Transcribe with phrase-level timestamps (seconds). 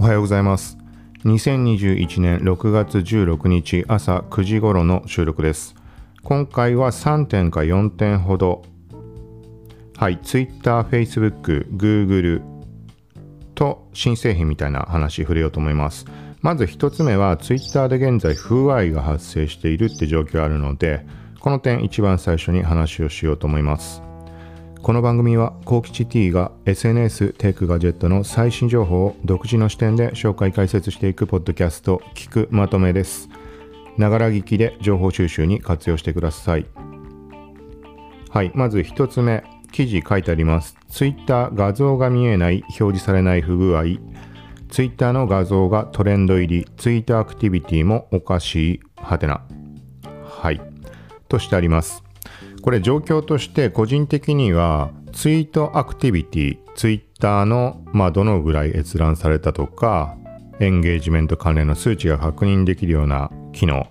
[0.00, 0.78] おはようございます。
[1.26, 5.74] 2021年6月16日朝9時頃の収録です。
[6.22, 8.62] 今回は3点か4点ほど。
[9.98, 12.40] はい Twitter、Facebook、Google
[13.54, 16.06] と新製品みたいな話触れようと思います。
[16.40, 21.04] まず1つ目は Twitter で現在不具合が発生しているって状況あるので
[21.40, 24.02] この点一番最初に話をしようと思います。
[24.82, 33.28] この番組は幸吉 T が SNS テックガジェットの最新情報を独自の視点で紹介解説していくポッドキャスト聞くまとめです。
[33.98, 36.66] ながら聞きで情報収集に活用してください。
[38.30, 40.78] はいまず1つ目記事書いてあります。
[40.88, 43.82] Twitter 画像が見えない表示されない不具合。
[44.70, 46.66] Twitter の画像がトレンド入り。
[46.78, 49.42] Twitter アクティビティもおかしいはてな。
[50.24, 50.60] はい。
[51.28, 52.09] としてあります。
[52.62, 60.16] これ状況として個人的にはツイートアクティビティ、ツイッターの、まあ、どのぐらい閲覧されたとか、
[60.60, 63.86] エンゲージメント関連の数値が確認できるような機能。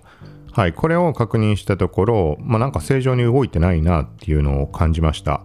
[0.52, 5.42] はい、これを確認したところ、まあ、なんか正常に動いてないなっていうのを感じました。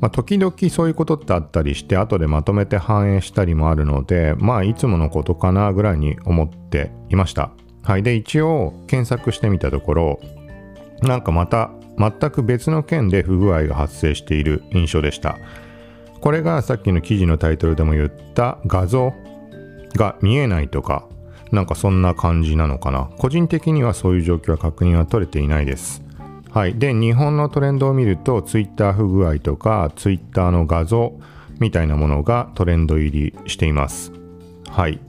[0.00, 7.52] まあ、時々そういうことってあったりして、後でまとめて反映したりもあるので、まあ、いつものことかなぐらいに思っていました。
[7.82, 10.20] はい、で、一応検索してみたところ、
[11.02, 15.38] なんかまた全く別の件で不具合が発生している印象でした。
[16.20, 19.12] これがさっきの記事のタイトルでも言った画像
[19.94, 21.06] が見えないとか
[21.54, 23.10] なんかそんな感じなのかな。
[23.18, 26.02] 個人的にはそういう状況は確認は取れていないです。
[26.50, 26.74] はい。
[26.76, 31.14] で日本のトレンドを見ると Twitter 不具合とか Twitter の画像
[31.60, 34.12] みたいなものがトレンド入りしています。
[34.68, 35.00] はい。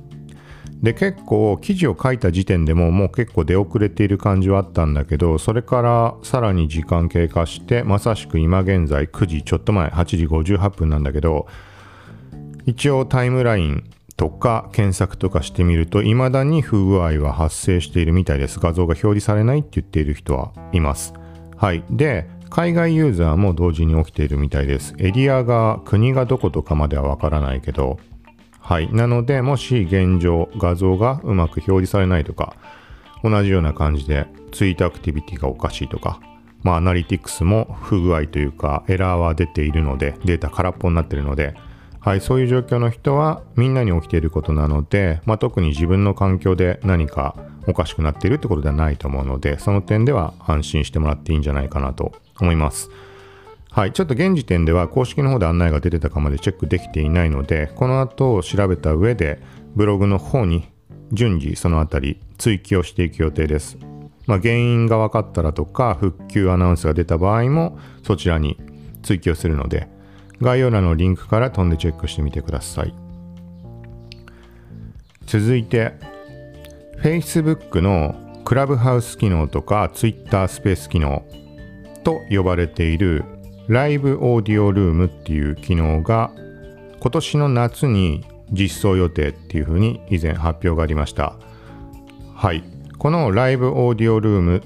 [0.86, 11.48] で結構記事を書いた時点でももう結構出遅れている感じはあったんだけどそれからさらに時間経過してまさしく今現在9時ちょっと前8時58分なんだけど
[12.68, 18.60] 一応タイムラインとか検索とかしてみると未だに不具合は発生しているみたいです。
[18.60, 21.14] 画像が表示されないって言っている人はいます。
[21.58, 21.84] はい。
[21.90, 24.94] で海外ユーザーも同時に起きているみたいです。
[25.00, 28.00] エリアが国がどことかまではわからないけど
[28.66, 28.92] はい。
[28.92, 32.56] なので、もし現状画像がうまく表示されないとか、
[33.24, 36.20] 同じような感じでツイートアクティビティがおかしいとか、
[36.64, 41.54] まあ、アナリティクスも不具合というか、エラーは出ているので、データ空っぽになっているので、
[42.00, 47.36] はい、そういう状況の人はみんなに起きていることなので、まあ、特に自分の環境で何か
[47.68, 52.90] おかしくなっているってことではないと思うので、その点では安心してもらっていいんじゃないかなと思います。
[53.76, 59.42] はい、ちょっと現時点では公式の方で案内が出てたかまでチェックできていないので、この後調べた上で
[59.76, 60.72] ブログの方に
[61.12, 63.78] 順次そのあたり追記をしていく予定です。
[64.28, 68.58] まあ、原因が分かったらとか、復旧アナウンスが出た場合もそちらに
[69.04, 69.90] 追記をするので、
[70.40, 72.96] 概要欄のリンクから飛んでチェックしてみてください。
[75.26, 75.92] 続いて、
[77.04, 78.16] Facebook の
[78.46, 81.26] クラブハウス機能とか Twitter スペース機能
[82.06, 83.26] と呼ばれている
[83.68, 86.32] ライブオーディオルームっていう機能が
[87.00, 91.36] 今年の夏に実装予定っていうふうに以前発表がありました。
[92.36, 92.64] はい。
[92.98, 94.64] このライブオーディオルーム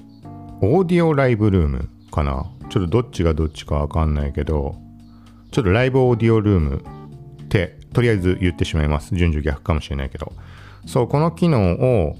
[0.62, 2.52] オーディオライブルームかな？
[2.70, 4.76] ちょっとどっちがどっちかわかんないけど
[5.52, 6.84] ちょっとライブオーディオルーム
[7.44, 9.16] ってとりあえず言ってしまいます。
[9.16, 10.34] 順序逆かもしれないけど。
[10.86, 12.16] そうこの機能を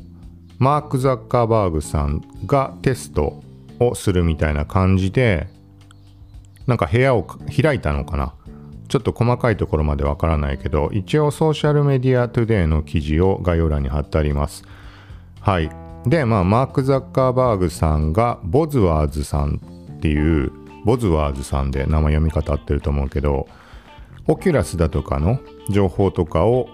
[0.58, 3.42] マーク・ザッカーバーグさんがテスト
[3.80, 5.48] をするみたいな感じで
[6.70, 8.34] なんか部屋を開いたのかな？
[8.88, 14.64] ちょっと細かいところまでわからないけど、一応ソーシャルメディアトゥデイの記事を概要欄に貼ってあります。
[15.42, 15.70] はい。
[16.06, 19.60] で、まあ、マーク・ザッカーバーグさんが、ボズワーズさん
[19.98, 20.52] っていう、
[20.86, 23.48] ボズワーズさんで名前読み方合ってると思うけど、
[24.28, 26.70] オキュラスだとかの情報とかを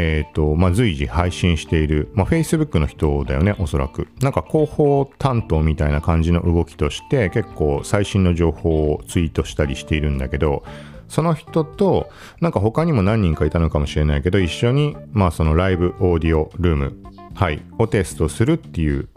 [0.00, 4.06] えっ、ー、と、まあ、随時配信している、まあ、Facebook の人だよね、おそらく。
[4.22, 10.62] なんか広報担当みたいな感じの動きとして、結構最新の情報をツイートしたりしているんだけど、
[11.08, 12.10] その人と、
[12.40, 16.96] なんか他にも何人かいたのかもしれないけど、一緒に、まあそのライブオーディオルーム、
[17.34, 19.08] はい、をテストするっていう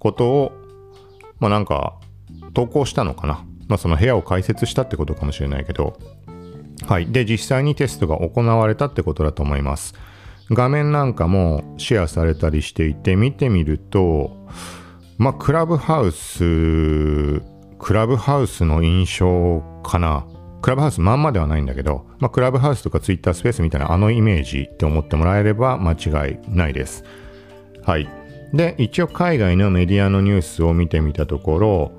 [0.00, 0.52] ことを、
[1.38, 1.94] まあなんか、
[2.54, 3.44] 投稿したのかな。
[3.68, 5.96] まあその部屋を開設したってことかもしれないけど、
[6.88, 7.06] はい。
[7.12, 9.94] で、実際にテストが行われたってことだと思います。
[10.50, 14.48] 画面なんかもシェアされたりしていて、見てみると、
[15.18, 17.42] まあ、クラブハウス、
[17.78, 20.26] クラブハウスの印象かな。
[20.62, 27.04] クラブハウスまんまではないんだけど、まあ、クラブハウスとかツイッタースペースみたいなあのイメージって思ってもらえれば間違いないです。
[27.84, 28.08] はい。
[28.54, 31.92] で、一応海外のメディアのニュースを見てみたところ、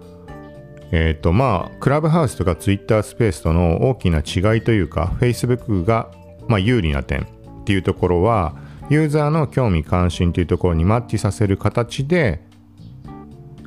[0.91, 6.11] えっ、ー、とまあクラブハウスとかツイッタースペースとの大きな違いというか Facebook が
[6.47, 8.55] まあ有利な点っていうところは
[8.89, 12.41] ユーザーの興味関心というところにマッチさせる形で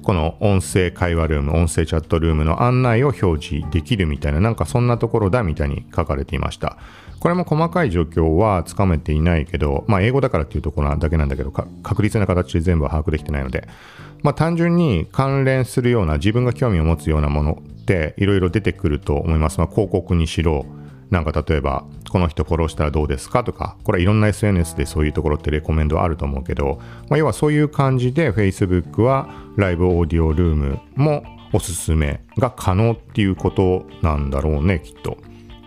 [0.03, 6.77] この音声会話ルーム音声チャットルームの案内を表示できるみたいななんかそんなところだみたいに書かれていました。
[7.23, 13.69] これも細かい状況はつかめていないけどまあ英語だからっていうところだけなんだけど確実な形で全部把握できてないので
[14.23, 20.67] まあ単純に関連するような自分が興味を持つようなものっていろいろ出てくると思います、まあ、広告にしろ
[21.13, 23.45] なんか例えば、この人フォローしたらどうですか？
[23.45, 31.23] とか、これいろんな SNS でそういうところってレコメンドあると思うけど、まあ、要はそういう感じで Facebook はライブオーディオルームも
[31.53, 35.19] おすすめが可能っていうことなんだろうね、きっと。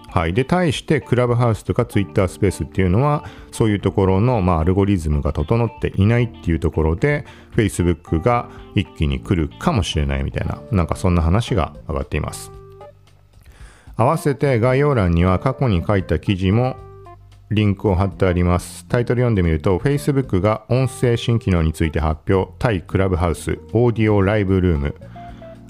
[0.10, 0.34] はい。
[0.34, 7.26] で、対してクラブハウスとか Twitter スペースっていうのは、そういうところの、まあ、アルゴリズムが整っていないっていうところで、
[7.56, 12.52] Facebook が一気に来るかもしれないみたいな、なんかそんな話が上がっています。
[13.98, 16.76] 合わせて概要欄には過去に書いた記事も
[17.52, 18.86] リンクを貼ってあります。
[18.88, 24.96] タイトル読んでみると、Facebook が音声新機能について発表、対クラブハウス、オーディオライブルーム、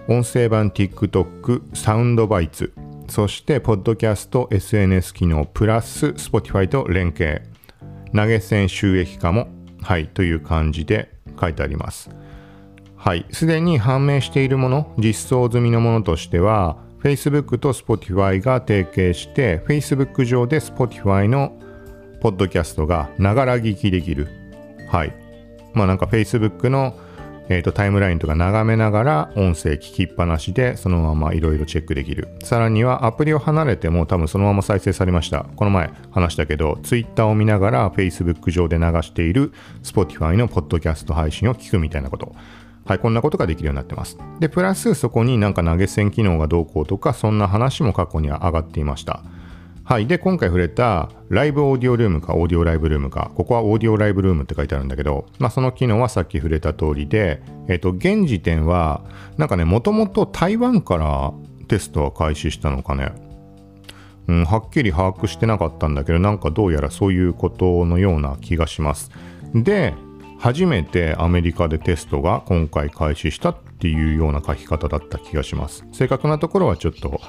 [0.08, 2.74] 音声版 TikTok、サウンドバイツ、
[3.08, 7.44] そして、ポッドキャスト、SNS 機能、プラス、Spotify と連携、
[8.16, 9.50] 投げ銭収益化も、
[9.82, 12.10] はい、という感じで書いてあります。
[12.96, 21.56] はい、すでに判明しているもの、実装済みのものとしては、Facebook と Spotify が提携して Facebook 上で Spotify の
[22.20, 24.28] ポッドキャストがながら聞きできる。
[24.90, 25.16] はい。
[25.76, 27.00] まあなんか Facebook の、
[27.48, 32.28] えーと、タイムラインとか眺めながら音声聞きっぱなしでそのままいろいろチェックできる。
[32.44, 35.46] さらにはアプリを離れても多分そのまま再生されました。
[35.56, 39.54] この前話したけど Twitter を見ながら Facebook 上で流している
[39.84, 42.34] Spotify のポッドキャスト配信を聞くみたいなこと。
[42.86, 44.18] はい、こんなことができるようになってます。
[44.40, 49.24] で、プラスそこになんか投げ銭機能がどうこうとか、そんな話も過去には上がっていました。
[49.84, 50.08] はい。
[50.08, 59.04] で、今回触れたライブオーディオルームかオーディオライブルームか、ここはオーディオライブルームって書いてあるんだけど、まあその機能はさっき触れた通りで、えっ、と、現時点は、
[59.38, 61.34] なんかね、もともと台湾から
[61.68, 63.14] テストは開始したのかね。
[64.28, 69.12] うん、はっきり把握してなかったんだけど、なんかどうやらそういうことのような気がします。
[69.54, 69.94] で、
[70.40, 75.86] 初めてアメリカでテストが今回開始したっていうような書き方だった気がします。
[75.92, 77.20] 正確なところはちょっと、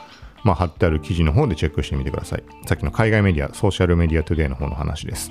[0.44, 2.44] まあ、貼ってある記事の方でチェックしてみてください。
[2.66, 5.30] さっきの海外メディア、ソーシャルメディアトゥデイの方の話です。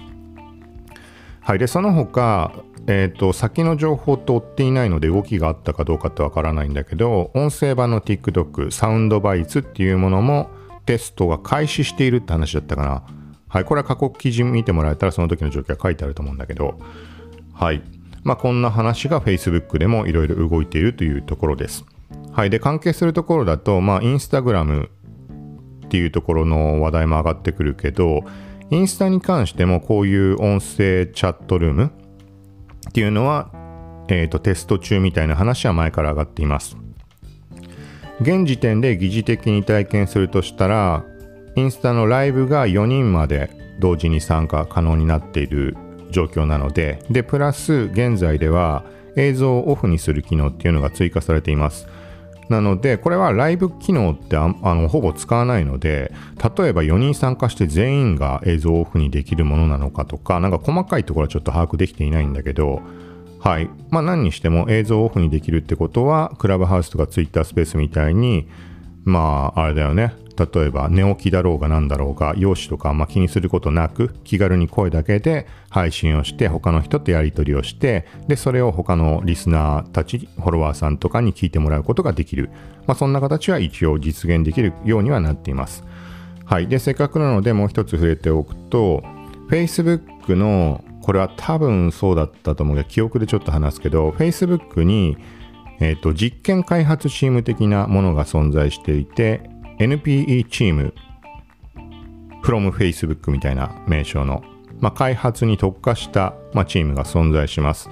[1.42, 1.60] はい。
[1.60, 2.52] で、その他、
[2.88, 10.50] えっ、ー、と、先の情報と追っていないので動きがあったかどうかってわからないんだけど、音声版の TikTok、サウンドバイツっていうものも
[10.86, 13.04] テストが開始しているって話だったかな。
[13.48, 13.64] はい。
[13.66, 16.80] これは過去記事見てもらえたらその時の状況が書いてあると思うんだけど、
[17.56, 17.82] はい。
[18.24, 21.86] まあ、こんな話が Facebook でもいろいろ動いているというところです。
[22.34, 22.50] はい。
[22.50, 24.90] で、関係するところだと、まあ、インスタグラム
[25.86, 28.24] っていうところの話題も上がってくるけど、
[28.72, 31.92] インスタに関してもこういう音声チャットルーム
[32.90, 33.52] っていうのは、
[34.10, 36.78] えっ、ー、と、テスト中みたいな話は前から上がっています。
[38.22, 41.04] 現時点で疑似的に体験するとしたら、
[41.56, 43.50] インスタのライブが4人まで
[43.80, 45.78] 同時に参加可能になっている
[46.16, 48.86] 状況なので、で、プラス現在では
[49.18, 51.88] 映像をオフにする機能っていうのが追加されています。
[52.48, 56.14] なので、これはライブ機能ってあのほぼ使わないので、
[56.58, 62.82] 例えば4人参加して全員が映像をオフにできるものなのかとか、なんか細かいところはちょっと把握できていないんだけど、
[63.40, 63.70] はい。
[63.90, 68.48] まあ何にしても映像をオフにできるってことは、クラブハウスとかツイッタースペースみたいに、
[69.04, 70.14] まあ、あれだよね。
[70.38, 82.50] 例えば寝起きだろうが何だろうが容姿とかあんま気にすることなく気軽に声だけで配信をして他の人とやり取りをしてでそれを他のリスナーたちフォロワーさんとかに聞いてもらうことができる、
[82.86, 85.84] まあ、そんな形は一応実現できるようにはなっています。
[86.46, 86.68] はい。
[86.68, 89.04] でせっかくなのでもう一つ触れておくと
[89.50, 95.18] Facebook のこれは多分そうだったと思うけど記憶でちょっと話すけど Facebook に
[95.80, 100.94] えっ、と実験開発チーム的なものが存在していて NPE チーム
[102.44, 104.44] from Facebook みたいな名称の、
[104.80, 107.90] まあ、開発に特化した、まあ、チームが存在します。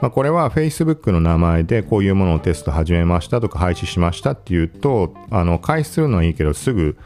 [0.00, 6.96] まあ、これは Facebook の名前でこういうものをテスト始めましたとか廃止しましたっていうとあの開始するのはいいけどすぐ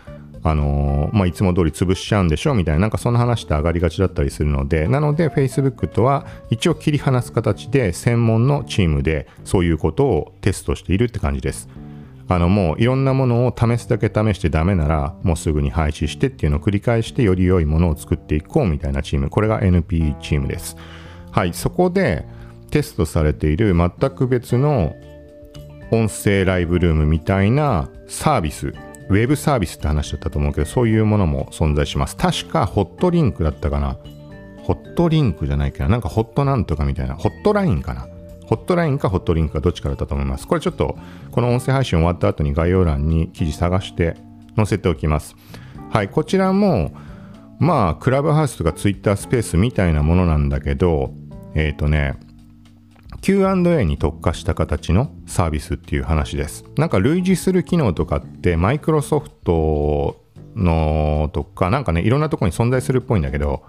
[0.43, 2.55] あのー、まあ、いつも通り潰しちゃうんでしょ？
[2.55, 11.69] みたいななんかその話って上がりがちだったりするのでなので Facebook とは一応切り離す形で専門のチームでそういうことをテストしているって感じです。
[12.29, 19.31] あのもういろんなものを試すだけ試してダメならもうすぐに廃止してっていうのを繰り返してより良いものを作っていこうみたいなチーム。
[19.31, 20.77] これが NPE チームです。
[21.31, 22.27] はいそこで
[22.71, 24.95] テストされている全く別の
[25.91, 28.75] 音声ライブルームみたいなサービス
[29.09, 32.17] ウェブサービスって話だったと思うけどそういうものも存在します。
[32.17, 33.97] 確かホットリンクだったかな。
[34.69, 38.07] ホットリンクじゃないけど、なんかホットなんとかみたいな、ホットラインかな。
[38.49, 40.49] ホットラインかホットリンクかどっちからだと思います。
[40.49, 40.97] これちょっと、
[41.33, 44.17] この音声配信終わった後に概要欄に記事探して
[44.57, 45.37] 載せておきます。
[45.91, 46.93] はい、こちらも、
[47.59, 51.13] まあ、クラブハウスとかツイッタースペースみたいなものなんだけど、
[51.55, 52.19] えっ、ー、とね、
[53.21, 56.65] Q&A に特化した形のサービスっていう話です。
[56.79, 60.25] なんか類似する機能とかってマイクロソフト
[60.57, 63.63] のとかなんかねいろんなところに存在するっぽいんだけど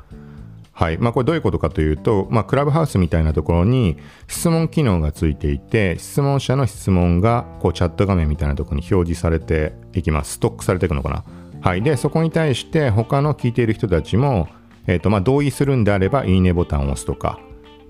[0.80, 0.98] はい。
[0.98, 3.98] まあこれどういうことかというと、まあ、クラブハウスみたいなところに
[4.30, 10.36] 質問機能がついていて質問者の質問がこうチャット画面みたいなところに表示されていきます。
[10.36, 11.26] ストックされていくのかな。
[11.60, 11.82] はい。
[11.82, 14.48] でそこに対して他の聞いている人たちも
[14.88, 17.42] えーとまあ、同意するんであればいいねボタンを押すとか。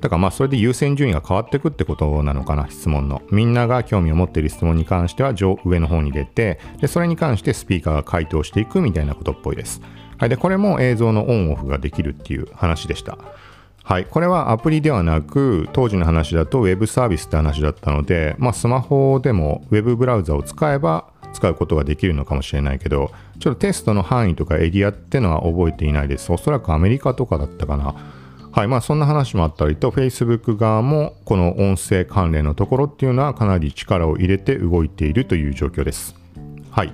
[0.01, 3.21] だからまあそれで優先順位が変わっていくってことなのかな質問の。
[3.29, 9.81] みんなが興味を持っている質問に関しては上上の方に出てでそれに関してスピーカーが回答していくみたいなことっぽいです、
[10.19, 13.17] はい、でこれも映像のオンオフができるっていう話でした。
[13.83, 26.31] はい、これはアプリではなく当時の話だとウェブサービスって話だったので、まあ、スマホでもウェブブラウザを使えば使うことができるのかもしれないけどちょっとテストの範囲とかエリアってのは覚えていないです。
[26.31, 27.95] おそらくアメリカとかだったかな。
[28.51, 28.67] はい。
[28.67, 36.15] まあ、そんな話もあったりと、Facebook 側もこの音声関連のところっていうのはかなり力を入れて動いているという状況です。
[36.71, 36.93] はい。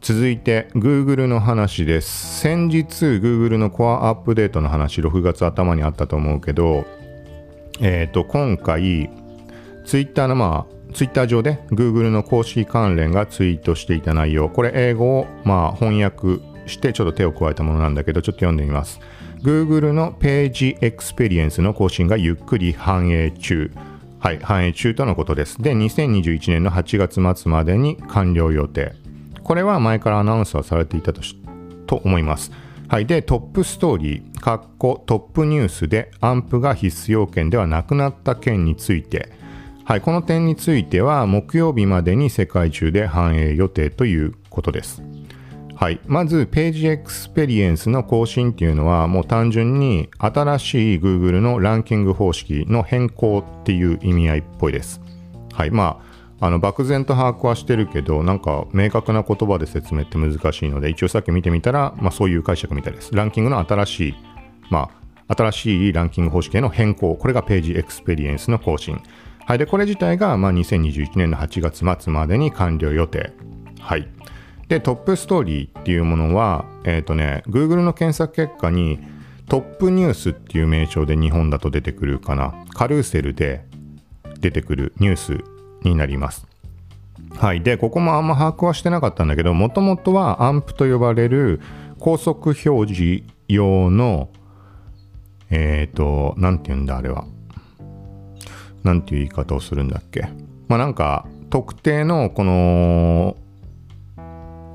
[0.00, 2.40] 続いて Google の話です。
[2.40, 6.86] 先日 Google のコアアップデートの話、6月頭にあったと思うけど、
[7.80, 9.10] えっ、ー、と、今回、
[9.84, 19.00] Twitter のまあ、Twitter 上で Google の公式関連がツイートしていた内容、これ英語をまあ翻訳してちょっと手を加えたものなんだけど、ちょっと読んでみます。
[19.42, 23.70] Google の page experience の更新がゆっくり反映中。
[24.20, 25.60] はい、反映中とのことです。
[25.60, 28.94] で、2021年の8月末までに完了予定。
[29.48, 31.22] これは前からアナウンスはされていたと
[31.86, 32.52] と思います。
[32.86, 39.32] はい、で、トップストーリー、カッコトップニュースで AMP が必須要件ではなくなった件について、
[39.84, 45.02] はい、この点については木曜日までに世界中で反映予定ということです。
[45.74, 55.00] はい、まず page experience の更新っていうのはもう単純に新しい Google のランキング方式の変更っていう意味合いっぽいです。
[55.54, 56.07] はい、まあ
[56.40, 63.14] あの漠然と把握はしてるけどなんか明確な言葉で説明って難しいので一応さっき見てみたら、まあ、そういう解釈みたいです。
[63.14, 64.14] ランキングの新しい、
[64.70, 64.90] ま
[65.28, 69.00] あ、新しいランキング方式への変更これが page experience の更新。
[69.44, 73.32] はい、でこれ自体が、まあ、2021年の8月末までに完了予定。
[73.80, 74.08] はい。
[74.68, 79.00] で、トップストーリーっていうものは、えっ、ー、とね、Google の検索結果に
[79.48, 82.52] トップニュースっていう名称で日本だと出てくるかな。
[82.74, 83.64] カルーセルで
[84.40, 86.46] 出てくるニュースになります。
[87.36, 87.62] はい。
[87.62, 91.60] で、ここもあんま把握はしてなかったんだけど、もともとは AMP と呼ばれる
[91.98, 94.28] 高速表示用の、
[95.50, 97.24] えっ、ー、と、なんて言うんだ、あれは。
[98.84, 100.28] なんていう言い方をするんだっけ。
[100.68, 103.36] まあなんか、特定のこの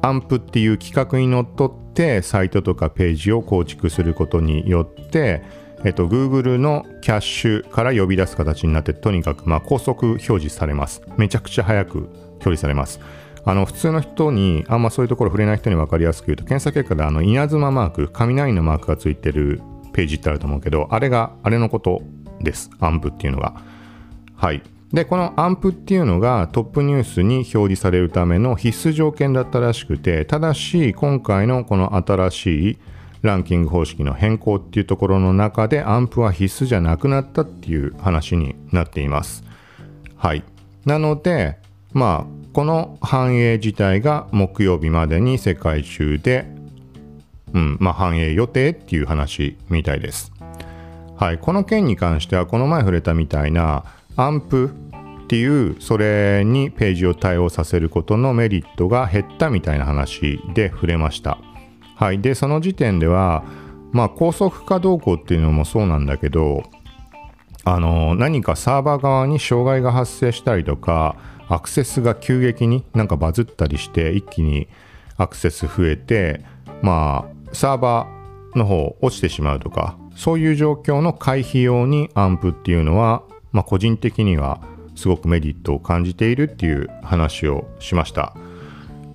[0.01, 5.43] アンプっていう企画にのっとってサイトとかページを構築することによって、
[5.85, 11.01] えっと、Google のキャッシュから呼び出す形になってとにかくまあ高速表示されます。
[11.17, 12.99] めちゃくちゃ早く表示されます。
[13.45, 19.61] あの普通の人にあんまそういうところ触れない人に分かりやすく言うと検索結果であの稲妻マーク雷のマークがついてる
[19.91, 22.01] ページってあると思うけどあれがあれのこと
[22.41, 22.69] です。
[22.79, 23.55] アンプっていうのが。
[24.35, 24.61] はい。
[24.91, 32.77] で、このアンプっていうのがトップニュースに表示されるための必須条件だったらしくて、ただし今回のこの新しい
[33.23, 39.43] ランキング方式の変更っていうところの中でアンプは必須じゃなくなったっていう話になっています。
[40.17, 40.43] はい。
[40.85, 41.57] なので、
[41.93, 46.45] まあ、この反映自体が木曜日までに世界中で、
[47.53, 50.33] うん、まあ、反映予定っていう話みたいです。
[51.15, 51.37] はい。
[51.37, 53.85] この件に関しては、この前触れたみたいな、
[54.17, 54.71] アンプ
[55.23, 61.37] っていうそれにページを対応させることのメリットが減ったみたいな話で触れました。
[61.95, 63.43] はい、でその時点では
[63.91, 66.63] まあ高速化動向っていうのもそうなんだけど
[67.63, 71.15] あの何かサーバー側に障害が発生したりとか
[71.47, 74.67] アクセスが急激になんかバズったりして一気に
[75.17, 76.43] アクセス増えて
[76.81, 83.23] まあサーバーの方落ちてしまうとかそういう状況の回避用にアンプっていうのは
[83.53, 84.59] まあ、個人的には
[84.95, 88.35] すごくメリットを感じているっていう話をしました。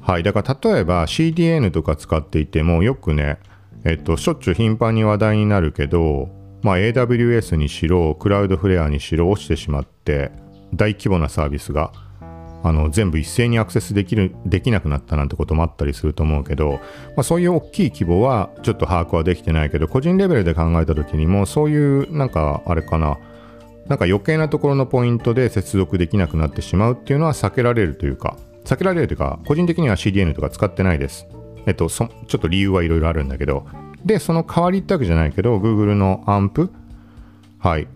[0.08, 3.38] はい、だから例えば CDN とか使っていてもよくね、
[3.84, 6.30] えっと、しょっちゅう頻繁に話題になるけど、
[6.62, 10.32] まあ、AWS にしろクラウドフレアにしろ落ちてしまって
[10.72, 11.92] 大規模なサービスが
[12.62, 16.80] あの全部一斉にアクセスできるできなくなったなんてこともあったりすると思うけど、
[17.14, 23.18] まあ、そういう大きい規模はちょっと把握はできてないけど個人レベルで考えた時にもそういうなんかあれかな
[23.88, 28.38] なんか余計なところのポイントで接続できなくなってしまうっていうのは避けられるというか
[28.68, 31.26] 避けられるというか個人的には CDN とか使ってないです。
[31.66, 33.66] えっとちょっと理由はいろいろあるんだけど。
[34.04, 36.70] でその代わりってわけじゃないけど Google のアンプ
[37.58, 37.88] はい。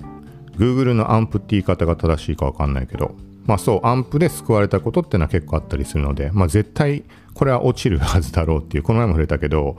[0.57, 3.15] Google のアンプって言い方が正しいかわかんないけど。
[3.47, 9.77] まあそう、アンプで救われたことってのは結構あったりするので、まあ絶対これは落ちるはずだろうっていう、この前も触れたけど、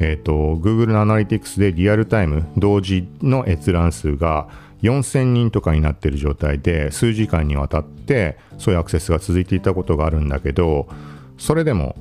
[0.00, 4.48] えっ、ー、と、Google のアナリティクスでリアルタイム同時の閲覧数が
[4.82, 10.88] 4000人とかになってる状態で数時間にわたってそういうアクセスが続いていたことがあるんだけど、
[11.36, 11.96] それでも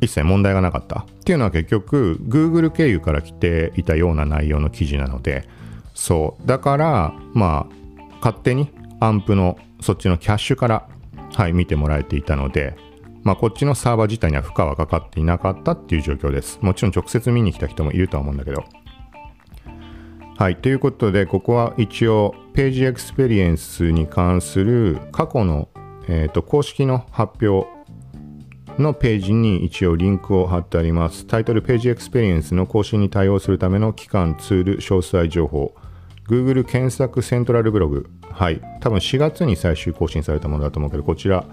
[0.00, 1.00] 一切問題がなかった。
[1.00, 5.48] っていうのは結局 Google 経由から来ていたような内容の記事なので。
[5.94, 6.46] そう。
[6.46, 10.88] だからまあ勝手に AMP のそっちのキャッシュから、
[11.34, 12.76] はい、見てもらえていたので、
[13.22, 16.58] まあ、こっちのサーバー自体には負荷はかかっていなかったっていう状況です。
[16.62, 18.64] もちろん直接見に来た人もいるとは思うんだけど。
[20.38, 25.68] はい、ということで、ここは一応、 page experience に関する過去の、
[26.08, 27.68] えーと、公式の発表
[28.78, 31.26] のページに一応リンクを貼ってあります。
[31.26, 35.74] タイトル page experience の更新に対応するための期間、ツール、詳細情報。
[36.26, 38.08] Google 検索セントラルブログ。
[38.30, 38.62] はい。
[38.80, 41.44] 多分4月に最終更新されたものだと思うけど、こちら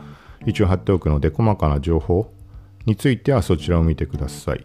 [0.47, 2.31] 一応貼っておくので、細かな情報
[2.87, 4.63] についてはそちらを見てください。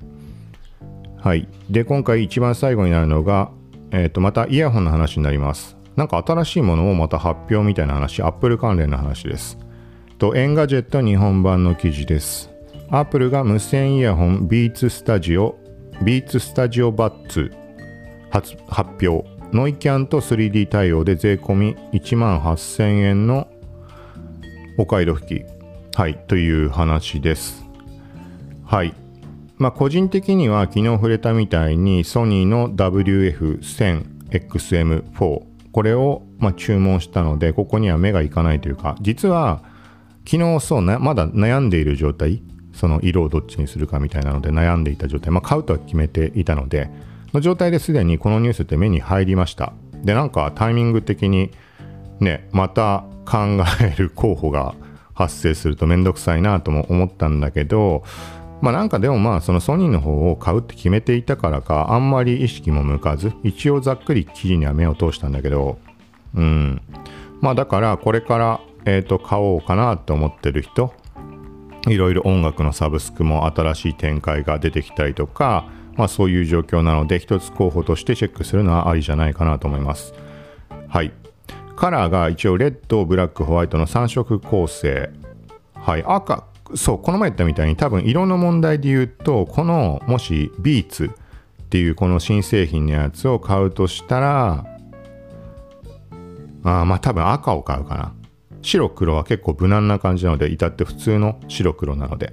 [1.19, 1.49] はい。
[1.69, 3.51] で、今回一番最後になるのが、
[3.91, 5.77] えっ、ー、と、またイヤホンの話になります。
[5.97, 9.59] なんか新しいものをまた発表みたいな話、Apple 関連の話です。
[10.19, 12.49] と、 Engadget 日本版の記事です。
[12.91, 15.55] Apple が無線イヤホン Beats Studio、
[16.03, 17.51] Beats Studio Buds
[18.31, 18.57] 発
[19.07, 19.29] 表。
[19.53, 23.49] ノイキャンと 3D 対応で税込み1万8000円の
[24.79, 25.45] お買い得機、
[25.95, 27.65] はい、という話です。
[28.65, 28.95] はい。
[29.59, 39.63] まあ、個人的には昨日触れたみたいにソニーの WF1000XM4 これをま注文したのでここには目がいかないというか実は
[40.29, 42.43] 昨日そうなまだ悩んでいる状態
[42.75, 46.91] その色をどっちにするかみたいなので悩んでいた状態、まあ、買うとは決めていたので
[47.33, 49.73] の状態ですでにこのニュースって目に入りました。
[50.03, 51.51] で、なんかタイミング的に
[52.21, 53.39] ね、また考
[53.81, 54.75] える候補が
[55.23, 58.05] 発生するとめんどくさいなとも思ったんだけど、
[58.61, 65.79] まあなんかでもまあそのソニーの方を買うって決めていたからかあんまり意識も向かず一応ざっくり記事には目を通したんだけど
[66.37, 66.81] うん
[67.41, 70.95] まあだからこれからえっ、と買おうかなと思ってる人
[71.89, 80.15] いろいろ音楽のサブスクも新しい展開が出てきたりとかまあ、そういう状況なので一つ候補としてチェックするのはありじゃないかなと思います。
[80.89, 81.13] はい。
[81.83, 85.11] カラーが一応レッド、ブラック、ホワイトの3色構成。
[85.75, 86.05] はい。
[86.07, 94.65] 赤、そう、この前言ったみたいに多分色の問題で言うと、このもしビーツっていうこの新製品のやつを買うとしたら、
[96.63, 98.15] あまあ多分赤を買うかな。
[98.63, 102.33] 白黒は結構無難な感じなので、至って普通の白黒なので。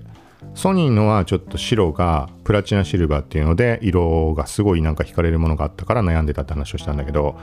[0.53, 7.37] ソニーのはちょっと白がプラチナシルバーっていうので色がすごいなんか惹かれるものがあったから悩んでたって話をしたんだけど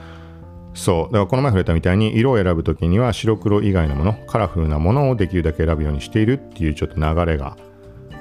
[0.77, 7.57] そうだからこの前触れたみたいに色を選ぶ時には白黒以外のものカラフルなものをできるだけ選ぶようにしているっていうちょっと流れが、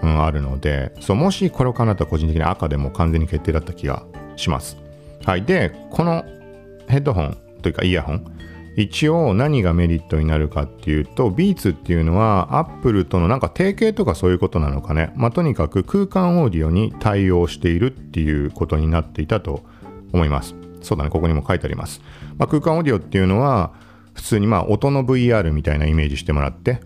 [0.02, 4.06] うん、あるのでそうもしこれを叶ったら個人的に赤でも完全に決定だった気が
[4.38, 4.78] します
[5.26, 6.24] はいでこの
[6.88, 8.36] ヘッドホンというかイヤホン
[8.78, 15.14] 一応何がメリットになるかっていうと、ビーツっていうのは Apple とのなんか提携とかそういうことなのかね。
[15.16, 19.64] まあ、とにかく空間オーディオに対応しているっていうことになっていたと
[20.12, 20.56] 思います。
[20.86, 22.02] そうだね、ここにも書いてあります。
[22.38, 23.74] まあ、空間オーディオっていうのは、
[24.14, 26.80] 普通にまあ音の VR みたいなイメージしてもらって、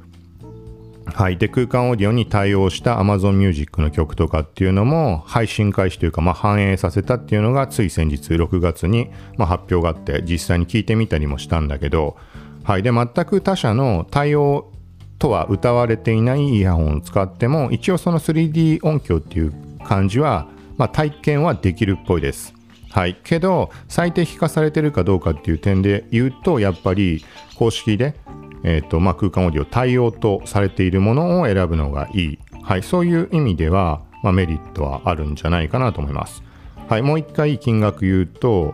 [1.14, 1.38] はい。
[1.38, 12.18] で、空間オーディオに対応した Amazon Music の曲とかっていうのも配信開始というか、まあ、反映させたっていうのがつい先日6月に、まあ、発表があって実際に聞いてみたりもしたんだけど、
[12.64, 12.84] はい。
[12.84, 14.72] で、全く他社の対応
[15.18, 22.59] とは歌われていないイヤホンを使っても一応その 3D 音響っていう感じは、まあ、体験はできるっぽいです。
[22.92, 23.18] はい。
[23.24, 27.24] けど、最適化されてるかどうかっていう点で言うと、やっぱり
[27.56, 28.16] 公式で
[28.64, 36.44] えーとまあ、空間オーディオ対応とされているものを選ぶのがいい、はい、そういう意味では、まあ、メリットはあるんじゃないかなと思います。
[36.88, 38.74] はい、もう一回金額言うと、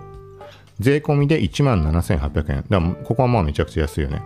[0.80, 2.66] 税込みで1万7800円。
[2.70, 4.22] だここはまあめちゃくちゃ安いよね。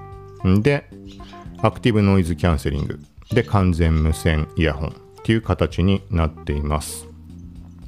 [0.62, 0.90] で、
[1.62, 3.00] アクティブノイズキャンセリング。
[3.32, 7.09] で、完全無線イヤホンっていう形になっています。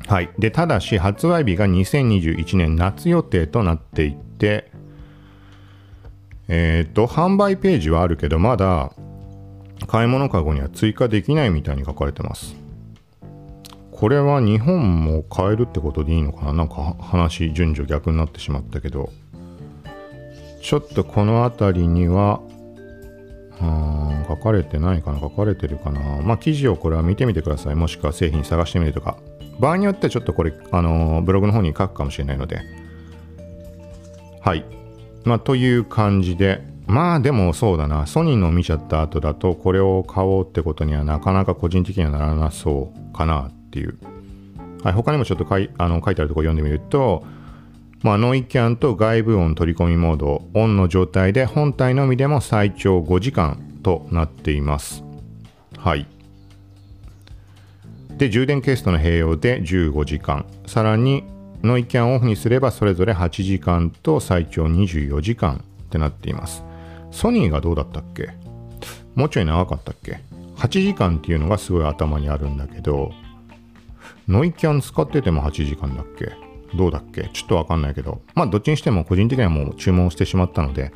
[0.08, 0.30] はい。
[0.38, 4.72] で、ただし発売日が2021年夏予定となっていて、
[6.48, 8.92] えっ、ー、と、販売ページはあるけど、まだ
[9.88, 12.56] 買い物かごには追加できないみたいに書かれてます。
[13.92, 16.54] これは日本も買えるってことでいいのかな？
[16.54, 19.12] なんか話順序逆になってしまったけど。
[20.62, 22.42] ちょっとこの辺りには
[23.60, 25.20] あ書かれてないかな？
[25.20, 26.22] 書かれてるかな？
[26.24, 27.76] まあ記事をこれは見てみてください。
[27.76, 29.18] もしくは製品探してみるとか。
[29.62, 32.62] 場合によってはちょっとこれあのブログの方に書くかもしれないので。
[34.42, 34.66] はい。
[35.24, 36.70] まあという感じで。
[36.88, 38.08] まあでもそうだな。
[38.08, 43.98] ソニーの見ちゃった後だとこれを買おうってことにはなかなか個人的にはならなそうかなっていう、
[44.84, 47.24] はい、他にもちょっと書いあの書いてあるところ読んでみると。
[48.02, 55.04] まあ、ノイキャンと外部音取り込みモードオンの状態で本体のみでも最長5時間となっています。
[55.78, 56.08] はい。
[58.22, 60.46] で充電ケースとの併用で15時間。
[60.68, 61.24] さらに
[61.64, 66.64] ノイキャンオフにすればそれぞれ8時間と最長24時間ってなっています。
[67.10, 68.30] ソニーがどうだったっけ？
[69.16, 70.20] もうちょい長かったっけ
[70.58, 73.12] ？8時間っていうのがすごい頭にあるんだけど
[74.28, 76.32] ノイキャン使ってても8時間だっけ？
[76.78, 77.28] どうだっけ？
[77.34, 80.92] ちょっとわかんないけどまあどっちにしても個人的にはもう注文してしまったので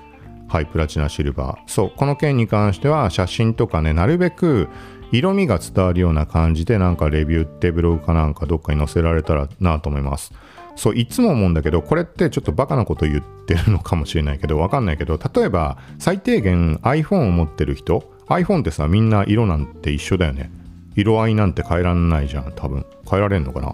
[0.47, 1.71] はいプラチナシルバー。
[1.71, 4.69] そうこの件に関しては写真とかねなるべく
[5.17, 10.34] 色味が伝わるような感じでなんかレビューってブログかなんかどっかに載せられたらなと思います。
[10.75, 20.51] そういつも思うんだけどこれってちょっとバカなこと言ってるのかもしれないけどわかんないけど例えば最低限 iPhone を持ってる人 iPhone ってさみんな色なんて一緒だよね。
[20.97, 22.86] 色合いなんて変えらんないじゃん多分。
[23.10, 23.73] 変えられんのかな？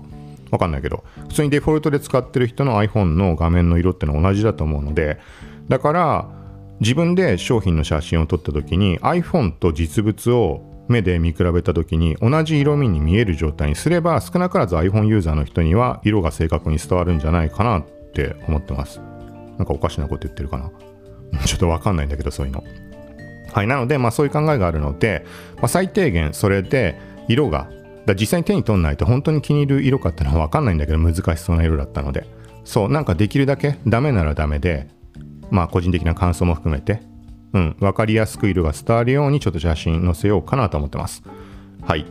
[0.51, 1.04] わかんないけど。
[1.30, 5.19] 普通にデフォルトで使ってる人の iPhone の画面の色ってのは同じだと思うので
[5.69, 6.30] だから
[6.82, 18.99] 自分で商品の写真を撮った時に iPhone と実物を目で見比べた時に同じ色味に見える状態にすれば少なからず iPhone ユーザーの人には色が正確に伝わるんじゃないかなって思ってます。
[19.58, 20.71] なんかおかしなこと言ってるかな。
[21.45, 22.63] ちょっとわかんないんだけどそういうの。
[23.54, 25.25] はいなのでまあそういう考えがあるので、
[25.58, 27.67] まあ、最低限それで色が
[28.06, 32.25] だ実際に手に取んないと本当に気に入る色かってのは分かんないんだけど難しそうな色だったので。
[32.63, 34.88] そうなんかできるだけダメならダメで
[35.49, 37.01] まあ個人的な感想も含めて
[37.53, 41.23] うん分かりやすく色が伝わるようにちょっと写真載せようかなと思ってます。
[41.81, 42.05] はい。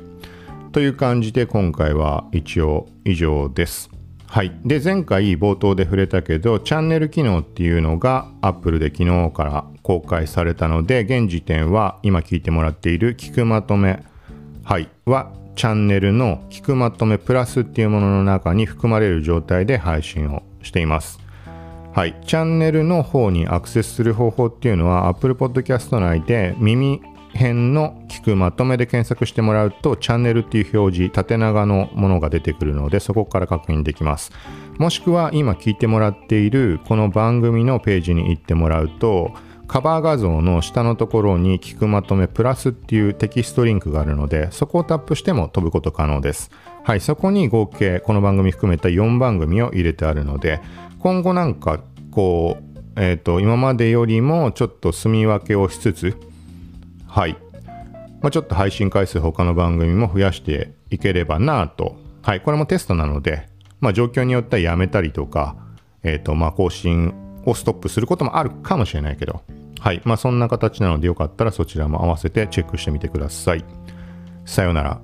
[0.73, 3.91] という感じで今回は一応以上です。
[4.27, 4.53] はい。
[4.65, 14.05] で、前回冒頭で触れたけど、チャンネル機能っていうのが Apple で昨日から公開されたので、現時点は今聞いてもらっている聞くまとめ、
[14.63, 21.19] はい、はチャンネルの聞くまとめプラスっていうものの中に含まれる状態で配信をしています。
[21.93, 34.31] はい、チャンネルの方にアクセスする方法っていうのは Apple Podcast 内で耳辺の聞くまとめで検索してもらうとチャンネルっていう表示縦長のものが出てくるのでそこから確認できます。
[34.79, 39.33] もしくは今聞いてもらっているこの番組のページに行ってもらうと
[39.71, 46.51] カバー画像の下のところに聞くまとめプラスっていうテキストリンクがあるのでそこをタップしても飛ぶこと可能です。
[46.83, 50.61] はいそこに合計この番組含めた4番組を入れてあるので
[50.99, 51.79] 今後なんか
[52.11, 56.17] こうえっ、ー、と今までよりもちょっと住み分けをしつつ
[57.07, 57.37] はい、
[58.23, 61.95] まあ、ちょっと配信回数他の番組も増やしていければなと。
[62.23, 65.55] はいこれもテストなのでまあ状況によってはやめたりとか
[66.03, 67.15] えっ、ー、とまあ更新
[67.47, 69.45] をストップすることもあるかもしれないけど。
[69.81, 70.03] はい。
[70.05, 73.65] まあそんな形なのでよかったらそちらも合わせてチェックしてみてください。
[74.45, 75.01] さようなら。